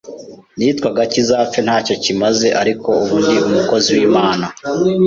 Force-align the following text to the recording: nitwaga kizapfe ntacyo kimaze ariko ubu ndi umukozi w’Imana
nitwaga 0.57 1.03
kizapfe 1.11 1.59
ntacyo 1.67 1.95
kimaze 2.03 2.47
ariko 2.61 2.89
ubu 3.03 3.15
ndi 3.23 3.35
umukozi 3.47 3.89
w’Imana 3.97 4.45